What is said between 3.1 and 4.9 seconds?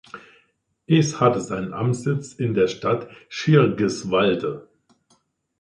Schirgiswalde.